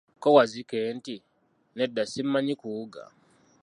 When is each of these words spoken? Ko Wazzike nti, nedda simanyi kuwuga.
Ko 0.21 0.27
Wazzike 0.35 0.77
nti, 0.97 1.15
nedda 1.77 2.03
simanyi 2.11 2.53
kuwuga. 2.61 3.01